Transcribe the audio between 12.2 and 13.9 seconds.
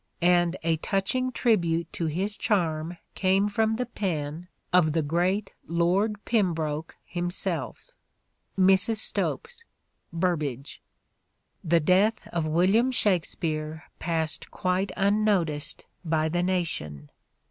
of William Shakspere